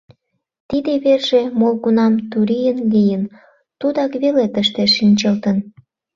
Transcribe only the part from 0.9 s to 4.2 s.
верже молгунам Турийын лийын, тудак